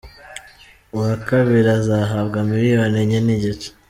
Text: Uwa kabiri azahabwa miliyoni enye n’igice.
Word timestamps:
Uwa 0.95 1.13
kabiri 1.29 1.69
azahabwa 1.79 2.37
miliyoni 2.49 2.97
enye 3.03 3.19
n’igice. 3.25 3.69